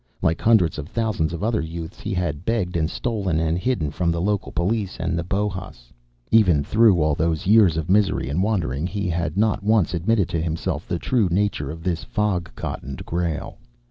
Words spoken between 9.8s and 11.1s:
admitted to himself the